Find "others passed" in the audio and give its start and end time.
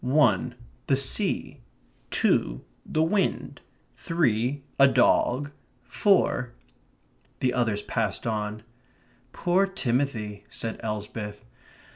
7.53-8.25